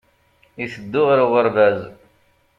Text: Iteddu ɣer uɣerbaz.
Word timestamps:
Iteddu 0.63 1.01
ɣer 1.07 1.19
uɣerbaz. 1.25 1.79